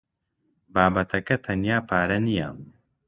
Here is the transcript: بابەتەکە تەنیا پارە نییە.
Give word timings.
بابەتەکە 0.73 1.35
تەنیا 1.45 1.77
پارە 1.89 2.17
نییە. 2.27 2.49